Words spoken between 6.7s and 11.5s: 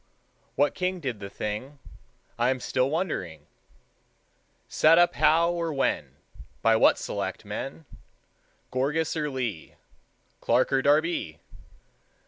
what selectmen, Gourgas or Lee, Clark or Darby?